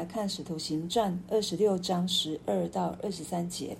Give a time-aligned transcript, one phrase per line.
[0.00, 3.76] 来看《使徒行传》二十六章十二到二十三节。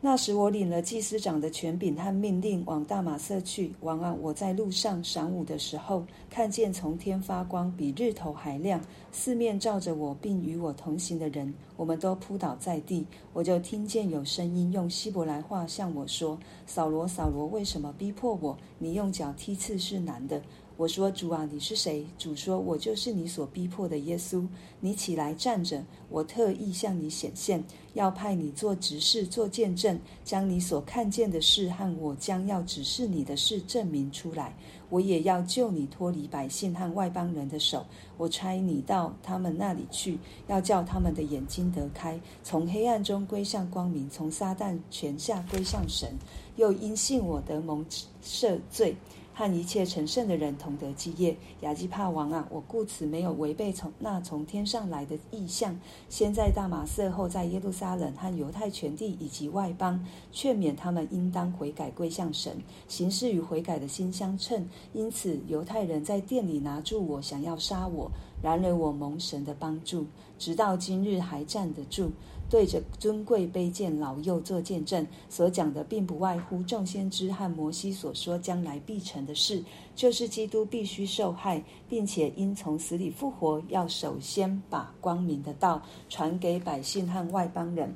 [0.00, 3.72] 那时我领了祭司长的权柄和命令，往大马色去。
[3.82, 8.80] 王啊，我在路上晌午的时候，看见从天发光，比日头还亮，
[9.12, 13.06] 四面照着我，并与我同行的人，我们都扑倒在地。
[13.32, 16.36] 我就听见有声音用希伯来话向我说
[16.66, 18.58] ：“扫罗，扫罗，为什么逼迫我？
[18.80, 20.42] 你用脚踢刺是难的。”
[20.76, 24.44] 我说：“主啊，你是谁？”主说：“我就是你所逼迫的耶稣。
[24.80, 27.62] 你起来站着，我特意向你显现，
[27.92, 34.52] 要派你做执事、做见证，将你所看见的事和我将要指示你的事证明出来。
[34.90, 37.86] 我也要救你脱离百姓和外邦人的手。
[38.16, 46.12] 我差你到他们那里去，要叫他们的眼睛得开，从黑暗中归向光明，从撒旦权下归向神。
[46.56, 47.86] 又因信我得蒙
[48.24, 48.96] 赦罪。”
[49.34, 51.36] 和一切成圣的人同得基业。
[51.60, 62.56] 亚基帕王啊，我故此没有违背从那从天上来的意象，先在大马色，后在耶路撒冷和犹太全地以及外邦，劝勉他们应当悔改归向神，
[62.88, 64.68] 行事与悔改的心相称。
[64.92, 68.10] 因此，犹太人在店里拿住我，想要杀我。
[68.44, 70.04] 然而我蒙神的帮助，
[70.38, 72.12] 直到今日还站得住。
[72.50, 79.64] 对着尊贵卑贱老幼做见证，所讲的并不外乎众先知和摩西所说将来必成的事，
[79.96, 87.92] 就是基督必须受害，并且因从死里复活，要首先把光明的道传给百姓和外邦人。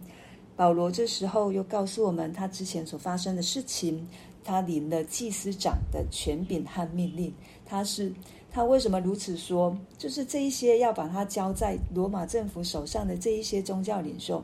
[0.56, 4.08] 保罗这时候又告诉我们他之前所发生的事情，
[4.42, 7.30] 他领了祭司长的权柄和命令，
[7.66, 8.10] 他是。
[8.50, 9.76] 他为什么如此说？
[9.96, 14.42] 就是这一些要把他交在罗马政府手上的这一些宗教领袖，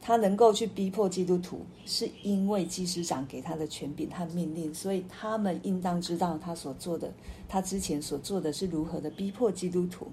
[0.00, 7.12] 他能够去逼迫基督徒，是因为祭司长给他的权柄和命令，所以他们应当知道他所做的，
[7.48, 10.08] 他之前所做的是如何的逼迫基督徒。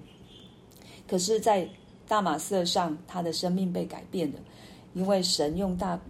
[1.06, 1.68] 可是，在
[2.08, 4.38] 大马色上，他的生命被改变了，
[4.94, 6.00] 因为神用大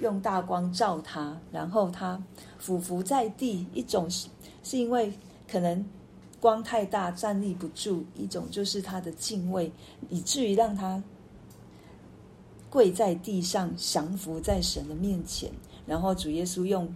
[0.00, 2.22] 用大光照他，然后他
[2.58, 4.08] 俯伏在地，一种。
[4.10, 4.28] 是
[4.62, 5.12] 是因为
[5.50, 5.84] 可能
[6.38, 9.72] 光太大，站立不住；一种就是他的敬畏，
[10.08, 11.02] 以至于让他
[12.68, 15.50] 跪在地上，降服在神的面前。
[15.86, 16.94] 然后主耶稣用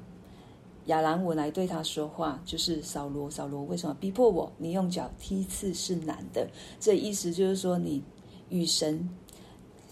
[0.86, 4.52] 亚兰文来对他说话，就是扫罗，扫罗，为什么逼迫我？
[4.58, 6.46] 你用脚踢刺是难的。
[6.78, 8.02] 这意思就是说，你
[8.50, 9.08] 与神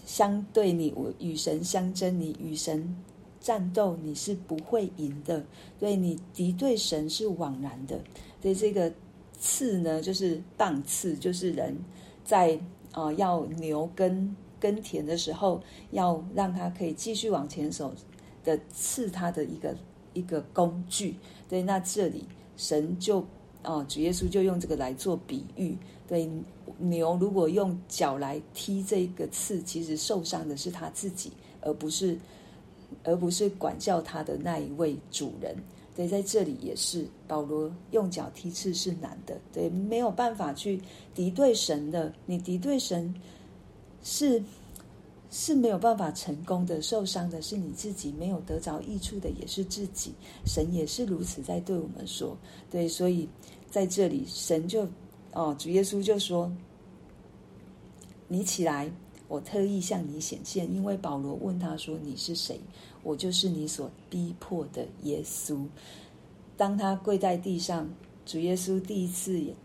[0.05, 2.95] 相对，你我与神相争，你与神。
[3.39, 5.45] 战斗你是不会赢的，
[5.77, 7.99] 对你敌对神是枉然的。
[8.41, 8.89] 所以这个
[9.37, 11.75] 刺呢，就是棒刺，就是人
[12.23, 12.57] 在
[12.93, 15.61] 啊、呃、要牛耕耕田的时候，
[15.91, 17.93] 要让他可以继续往前走
[18.45, 19.75] 的刺他的一个
[20.13, 21.17] 一个工具。
[21.49, 22.23] 对，那这里
[22.55, 23.19] 神就
[23.61, 25.77] 啊、呃、主耶稣就用这个来做比喻。
[26.13, 26.29] 对，
[26.77, 31.31] 牛如果用脚来踢这个刺，其实受伤的是他自己，
[31.61, 32.19] 而不是。
[33.03, 35.55] 而不是管教他的那一位主人，
[35.95, 40.79] 对，在这里也是保罗用脚踢刺是难的，对，没有办法去
[41.15, 43.11] 敌对神的，你敌对神
[44.03, 44.41] 是
[45.31, 50.13] 是没有办法成功的，受伤的是你自己，没有得着益处的也是自己，
[50.45, 52.37] 神也是如此在对我们说，
[52.69, 53.27] 对，所以
[53.71, 54.87] 在这里神就
[55.33, 56.51] 哦，主耶稣就说，
[58.27, 58.91] 你起来。
[59.29, 62.59] 我特意向你显现，因为保罗问他说：“你是谁？”
[63.01, 65.65] 我就是你所逼迫的耶稣。
[66.55, 67.89] 当他跪在地上，
[68.27, 69.55] 主耶稣第一次也，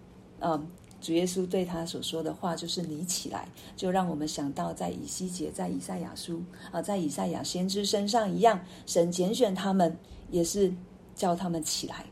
[0.41, 0.67] 嗯，
[1.03, 3.47] 主耶稣对他所说的话就是“你起来”，
[3.77, 9.99] 就让我们想到在以西结、在以赛亚书啊，在以赛亚先知身上一样，神拣选他们，
[10.31, 10.73] 也是
[11.15, 12.07] 叫他们起来。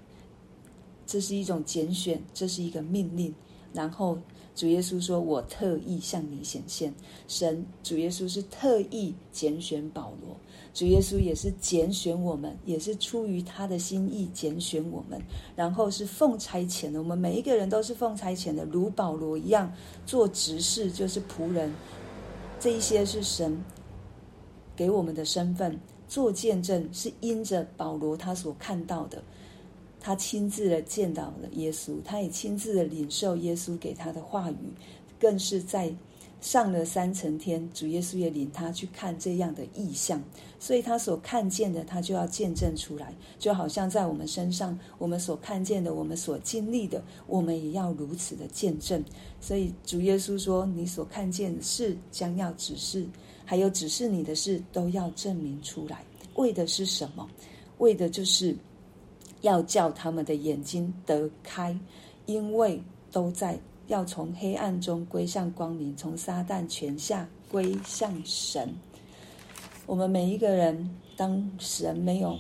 [1.07, 3.35] 这是一种拣选，这是一个命令，
[3.77, 4.19] 然后。
[4.57, 6.91] 主耶稣说：“我特意向你显现。”
[7.29, 10.35] 神，主耶稣是特意拣选保罗，
[10.73, 15.21] 主耶稣也是拣选我们，也是出于他的心意拣选我们，
[15.55, 16.99] 然后是奉差遣的。
[16.99, 19.71] 我们每一个人都是奉差遣的，如保罗一样
[20.07, 21.71] 做执事，就是仆人。
[22.59, 23.63] 这一些是神
[24.75, 25.79] 给我们的身份，
[26.09, 29.23] 做见证是因着保罗他所看到的。
[30.07, 34.73] 他亲自的见到了耶稣，他也亲自的领受耶稣给他的话语，
[35.19, 35.93] 更是在
[36.41, 40.23] 上了三层天，主耶稣也领他去看这样的异象，
[40.61, 49.03] 所以他所看见的，他就要见证出来，就好像在我们身上，我们所看见的，我们所经历的，我们也要如此的见证。
[49.41, 53.05] 所以主耶稣说：“你所看见的事，将要指示，
[53.45, 56.05] 还有指示你的事，都要证明出来。
[56.37, 57.29] 为的是什么？
[57.79, 58.57] 为的就是。”
[59.47, 61.79] 要叫他们的眼睛得开，
[62.27, 62.83] 因为
[63.13, 63.57] 都在
[63.87, 68.75] 要从黑暗中归向光明，从撒旦权下归向神。
[69.87, 72.37] 我们每一个人，当神没有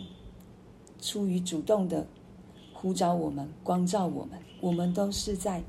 [1.00, 2.04] 出于主动的
[2.72, 5.62] 呼召我们、光照我们，我们都是在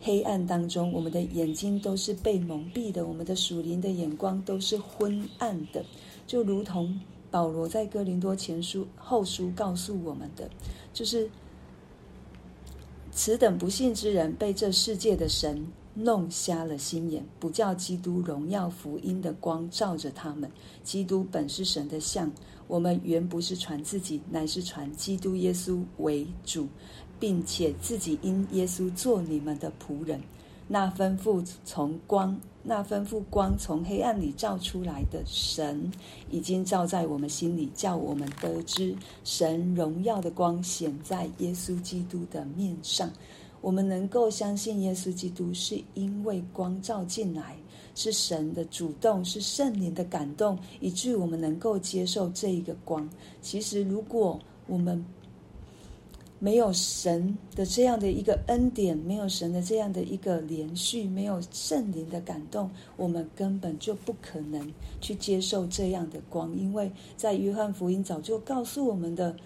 [0.00, 5.84] 黑暗当中，我们的眼睛都是被蒙蔽的，我们的属灵的眼光都是昏暗的，
[6.24, 7.00] 就如同
[7.32, 10.48] 保罗在哥林多前书后书告诉我们的，
[10.92, 11.28] 就是。
[13.14, 20.50] 此等不信之人，被这世界的神弄瞎了心眼，不叫基督荣耀福音的光照着他们。
[20.82, 22.32] 基督本是神的像，
[22.66, 26.66] 我们原不是传自己，乃是传基督耶稣为主，
[27.20, 30.18] 并且自己因耶稣做你们的仆人。
[30.72, 35.92] 那吩咐从光，那吩咐光从黑暗里照出来的神，
[36.30, 43.10] 已经照在我们心里，叫我们得知神荣耀的光显在耶稣基督的面上。
[43.60, 47.54] 我们能够相信耶稣基督，是因为光照进来，
[47.94, 53.06] 是神的主动，是圣灵的感动，以至于我们能够接受这一个光。
[53.42, 55.04] 其实，如果我们
[56.42, 66.52] 没有神的这样的一个恩典，没有神的这样的一个连续，没有圣灵的感动，我们根本就不可能去接受这样的光。
[66.58, 69.36] 因为在约翰福音早就告诉我们的，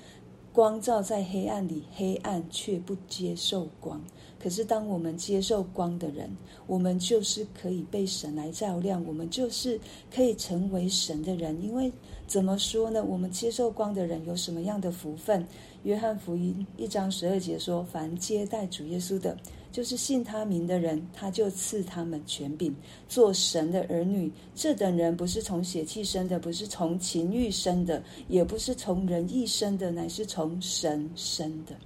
[0.55, 4.03] 光照在黑暗里，黑暗却不接受光。
[4.39, 6.35] 可是当我们接受光的人，
[6.67, 9.79] 我们就是可以被神来照亮，我们就是
[10.11, 11.63] 可以成为神的人。
[11.63, 11.93] 因为
[12.27, 13.05] 怎么说呢？
[13.05, 15.47] 我们接受光的人有什么样的福分？
[15.87, 19.37] 约翰福音一章十二节说：“凡接待主耶稣的，
[19.71, 22.75] 就是信他名的人，他就赐他们权柄，
[23.09, 24.29] 做神的儿女。
[24.53, 31.77] 这等人不是从血气生的，不是从情欲生的，也不是从人意生的，乃是从神生的。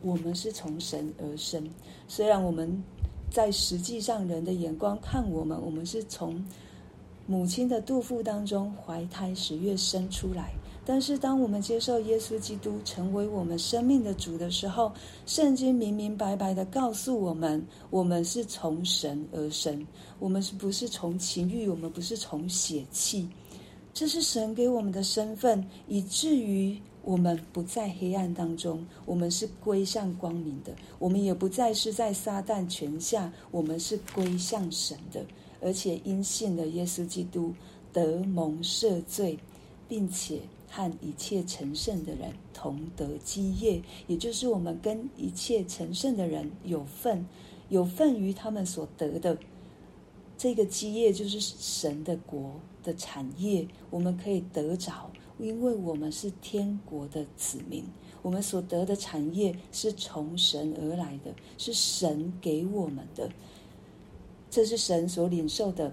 [0.00, 1.62] 我们是从神而生。
[2.08, 2.82] 虽然我们
[3.30, 6.42] 在实际上人的眼光看我们，我们是从
[7.26, 10.52] 母亲的肚腹当中怀胎十月生出来。”
[10.84, 14.90] 但是，当我们接受耶稣基督成为我们生命的主的时候，
[15.26, 19.86] 圣经明明白白的告诉我们：我们是从神而生，
[20.18, 21.68] 我们是不是从情欲？
[21.68, 23.28] 我们不是从血气。
[23.92, 30.72] 这是神给我们的身份，以至于我们不在黑暗当中，我们是归向光明的。
[30.98, 35.24] 我们也不再是在撒旦权下，我们是归向神的。
[35.60, 37.52] 而且因信了耶稣基督，
[37.92, 39.38] 得蒙赦罪，
[39.86, 40.40] 并且。
[40.72, 47.26] 和一切成圣的人同得基业，也就是我们跟一切成圣的人有份，
[47.68, 49.36] 有份于他们所得的
[50.38, 52.52] 这个基业，就是神的国
[52.84, 57.84] 的产业，我们可以得着，因为我们是天国的子民，
[58.22, 63.28] 我们所得的产业是从神而来的，是神给我们的，
[64.48, 65.92] 这是神所领受的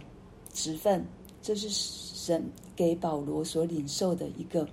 [0.53, 1.03] 职分，
[1.41, 2.47] 这是神。
[2.77, 4.69] 给保罗所领受的一个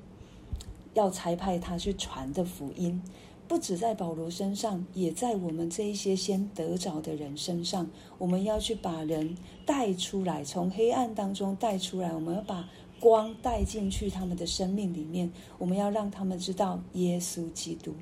[0.93, 3.03] 要差派他去传的福音，
[3.49, 7.89] 不止在保罗身上，也在我们这一些先得着的人身上。
[8.19, 9.37] 我们要去把人
[9.67, 12.15] 带出来，从黑暗当中带出来。
[12.15, 12.69] 我们要把
[13.01, 15.31] 光带进去他们的生命里面。
[15.59, 17.93] 我们要让他们知道耶稣基督，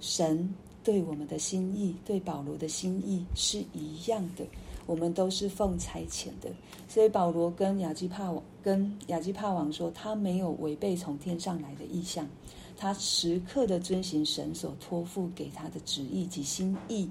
[0.00, 4.44] 神对我们的心意，对保罗的心意是一样的。
[4.86, 6.48] 我们都是奉差遣的，
[6.88, 8.32] 所以保罗跟亚基帕
[8.68, 12.28] 跟亚基帕王说，他没有违背从天上来的意向，
[12.76, 17.08] 他时刻的遵行神所托付给他的旨意及心意，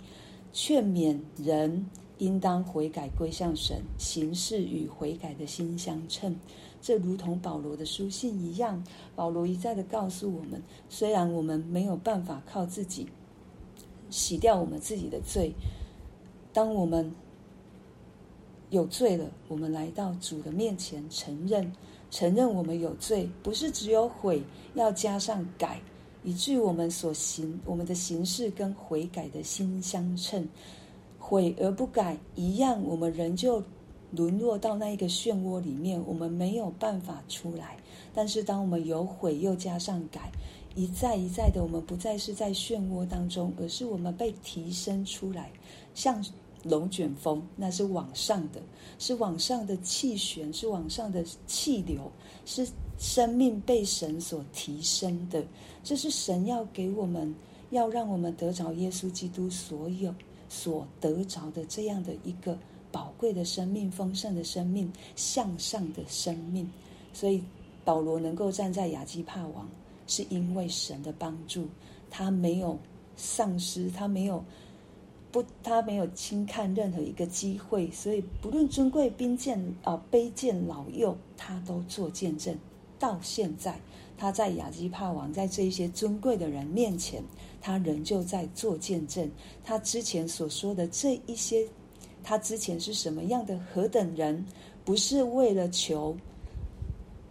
[0.54, 1.84] 劝勉人
[2.20, 6.36] 应当悔改归向神，行事与悔改的心相称。
[6.80, 8.84] 这如同保罗的书信一样，
[9.16, 13.08] 保罗一再的告诉我们，虽然我们没有办法靠自己
[14.12, 15.52] 洗掉我们自己的罪，
[16.54, 17.12] 当我们
[18.69, 21.71] 有罪了，我们来到主的面前，承认，
[22.12, 24.43] 承认我们有罪，不是只有悔，
[24.74, 25.79] 要加上改，
[26.24, 30.45] 以至于我们所行，我们的行事跟悔改的心相称，
[31.17, 33.63] 悔而不改一样，我们仍旧
[34.12, 37.77] 沦落到那一个漩涡里面，我们没有办法出来。
[38.13, 40.29] 但是当我们有悔又加上改，
[40.75, 45.50] 一再一再的，我们不再是在漩涡当中，而是我们被提升出来，
[45.93, 46.21] 像。
[46.67, 48.62] 龙卷风，那是往上的，
[49.00, 52.12] 是往上的气旋，是往上的气流，
[52.45, 55.43] 是生命被神所提升的。
[55.83, 57.33] 这是神要给我们，
[57.69, 60.13] 要让我们得着耶稣基督所有
[60.50, 62.57] 所得着的这样的一个
[62.91, 66.69] 宝贵的生命、丰盛的生命、向上的生命。
[67.13, 67.41] 所以
[67.86, 69.67] 保罗能够站在亚基帕王，
[70.07, 71.65] 是因为神的帮助，
[72.09, 72.77] 他没有
[73.15, 74.43] 丧失，他没有。
[75.31, 82.57] 不，他没有轻看任何一个机会，所以不论尊贵卑贱啊卑贱老幼，他都做见证。
[83.00, 83.79] 到现在，
[84.17, 87.22] 他在亚基帕王在这一些尊贵的人面前，
[87.62, 89.29] 他仍旧在做见证。
[89.63, 91.67] 他之前所说的这一些，
[92.24, 94.43] 他之前是什么样的何等人，
[94.84, 96.17] 不是为了求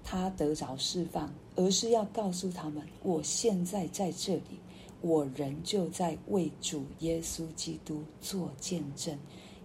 [0.04, 4.60] 他得着释放，而是要告诉他们，我现在在这里。
[5.00, 9.18] 我仍旧在为主耶稣基督做见证，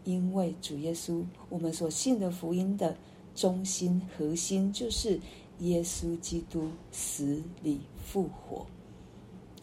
[0.04, 2.96] 因为主耶稣，我们所信的福音的
[3.34, 5.20] 中心核心就是
[5.60, 8.66] 耶稣基督死里复活，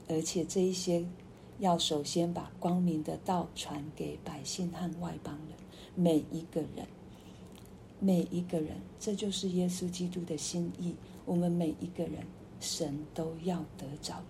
[0.08, 1.04] 而且这一些
[1.58, 5.56] 要首先把光明的道传给百姓和外邦人，
[5.94, 6.86] 每一个人，
[8.00, 10.94] 每一个人，这就是耶稣基督的心意。
[11.24, 12.24] 我们每一个人，
[12.58, 14.24] 神都要得着。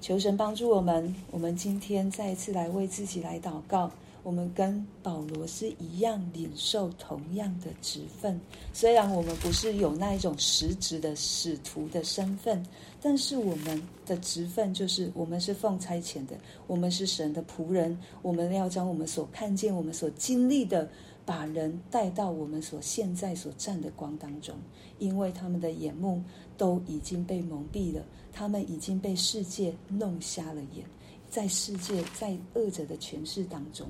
[0.00, 1.14] 求神帮助我们。
[1.30, 3.90] 我们今天再一次来为自己来祷告。
[4.22, 8.40] 我们跟保罗是一样领受同样的职分，
[8.72, 12.60] 虽然我们不是有那一种实质的使徒的身份，
[13.00, 16.36] 但是我们的职分就是我们是奉差遣的，
[16.66, 17.96] 我们是神的仆人。
[18.20, 20.88] 我们要将我们所看见、我们所经历的，
[21.24, 24.56] 把人带到我们所现在所站的光当中，
[24.98, 26.20] 因为他们的眼目
[26.56, 28.02] 都已经被蒙蔽了。
[28.32, 30.84] 他们已经被世界弄瞎了眼，
[31.30, 33.86] 在世界在恶者的权势当中，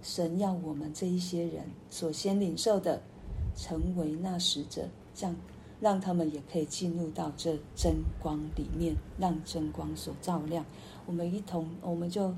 [0.00, 3.02] 神要我们这一些人所先领受的，
[3.56, 5.34] 成为那使者，这样
[5.80, 10.64] 让他们也可以进入到这真光里面，让真光所照亮。
[11.06, 12.32] 我们一同，我们就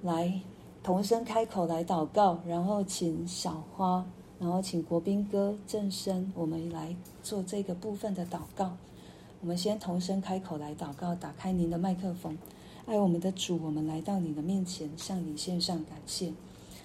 [0.00, 0.40] 来
[0.82, 4.02] 同声开口来祷告，然后请小花，
[4.42, 8.76] 然后请国宾哥正身，我们来做这个部分的祷告。
[9.40, 12.36] 我们先同声开口来祷告，打开您的麦克风。
[12.84, 16.32] 爱我们的主，我们来到你的面前，向你献上感谢。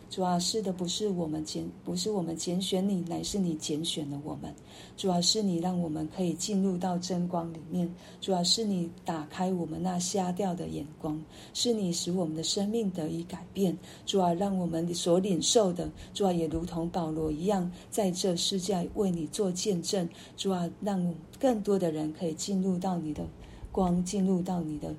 [0.09, 4.53] 主啊，是的，不是我们拣，不是我们拣选你，乃是你拣选了我们。
[4.95, 7.93] 主啊，是你让我们可以进入到真光里面。
[8.21, 11.21] 主啊，是你打开我们那瞎掉的眼光，
[11.53, 13.77] 是你使我们的生命得以改变。
[14.05, 20.07] 主啊，让我们所领受的，主啊，也如同保罗一样，在这世界为你做见证。
[20.37, 23.27] 主啊，让更多的人可以进入到你的
[23.73, 24.95] 光，进入到你的。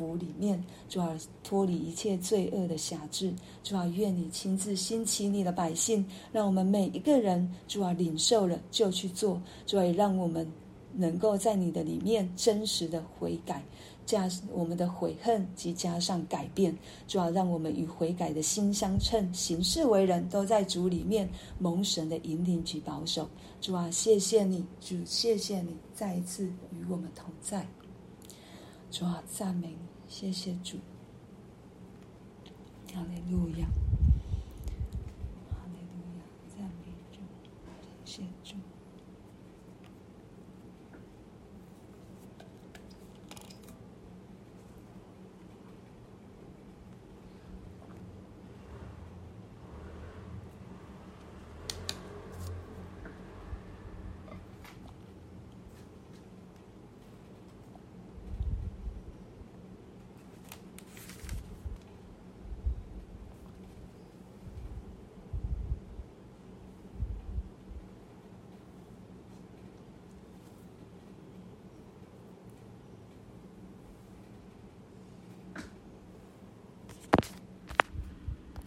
[0.00, 1.14] 福里面，主啊，
[1.44, 6.02] 脱离一切罪恶的辖制，主啊，愿你亲自兴起你的百姓，
[6.32, 10.50] 让我们每一个人，主啊，领受了就去做，主啊，也让我们
[10.94, 13.62] 能够在你的里面真实的悔改，
[14.06, 16.74] 加我们的悔恨及加上改变，
[17.06, 21.28] 主啊，让我们与悔改的心相称，行事为人都在主里面
[21.58, 23.28] 蒙神的引领及保守，
[23.60, 27.66] 主啊，谢谢你，主，谢谢你再一次与我们同在。
[28.90, 29.76] 主啊，赞美你，
[30.08, 30.78] 谢谢主，
[32.92, 33.66] 哈利路亚，
[35.48, 37.20] 哈利路亚，赞美主，
[38.04, 38.56] 谢谢主。